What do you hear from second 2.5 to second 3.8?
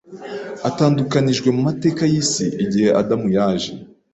igihe Adamu yaje